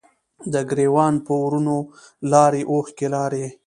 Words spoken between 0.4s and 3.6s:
د ګریوان په ورونو لارې، اوښکې لارې